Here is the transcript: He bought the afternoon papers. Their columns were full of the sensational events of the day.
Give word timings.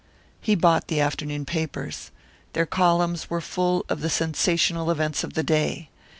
He 0.41 0.55
bought 0.55 0.87
the 0.87 0.99
afternoon 0.99 1.45
papers. 1.45 2.09
Their 2.53 2.65
columns 2.65 3.29
were 3.29 3.39
full 3.39 3.85
of 3.87 4.01
the 4.01 4.09
sensational 4.09 4.89
events 4.89 5.23
of 5.23 5.33
the 5.33 5.43
day. 5.43 5.89